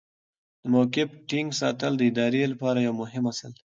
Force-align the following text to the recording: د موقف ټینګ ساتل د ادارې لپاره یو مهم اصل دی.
د 0.61 0.63
موقف 0.73 1.09
ټینګ 1.29 1.49
ساتل 1.61 1.93
د 1.97 2.01
ادارې 2.11 2.41
لپاره 2.53 2.79
یو 2.87 2.93
مهم 3.01 3.23
اصل 3.31 3.49
دی. 3.53 3.59